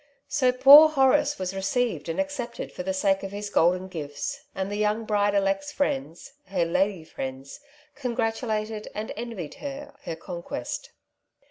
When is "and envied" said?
8.95-9.53